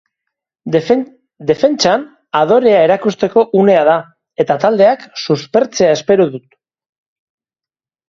[1.51, 2.07] Defentsan
[2.41, 4.01] adorea erakusteko unea da,
[4.47, 6.63] eta taldeak suspertzea espero dut.